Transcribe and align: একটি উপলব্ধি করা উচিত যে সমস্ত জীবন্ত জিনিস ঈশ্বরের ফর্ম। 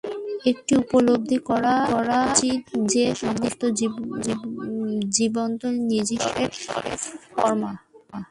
একটি 0.45 0.73
উপলব্ধি 0.83 1.37
করা 1.49 1.75
উচিত 2.23 2.61
যে 2.91 3.03
সমস্ত 3.21 3.61
জীবন্ত 5.17 5.61
জিনিস 5.81 6.07
ঈশ্বরের 6.17 6.49
ফর্ম। 7.33 7.63